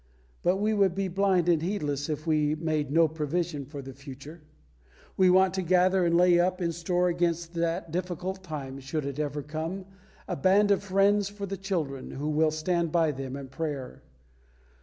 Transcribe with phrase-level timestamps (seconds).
[0.41, 4.41] But we would be blind and heedless if we made no provision for the future.
[5.15, 9.19] We want to gather and lay up in store against that difficult time (should it
[9.19, 9.85] ever come)
[10.27, 14.01] a band of friends for the children, who will stand by them in prayer.